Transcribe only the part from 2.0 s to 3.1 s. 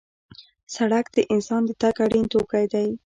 اړین توکی دی.